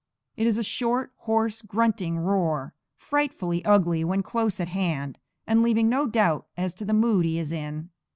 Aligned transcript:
It 0.35 0.47
is 0.47 0.57
a 0.57 0.63
short, 0.63 1.11
hoarse, 1.15 1.61
grunting 1.61 2.17
roar, 2.17 2.73
frightfully 2.95 3.63
ugly 3.63 4.03
when 4.03 4.23
close 4.23 4.59
at 4.59 4.69
hand, 4.69 5.19
and 5.45 5.61
leaving 5.61 5.89
no 5.89 6.07
doubt 6.07 6.47
as 6.57 6.73
to 6.73 6.85
the 6.85 6.91
mood 6.93 7.23
he 7.23 7.37
is 7.37 7.51
in. 7.51 7.91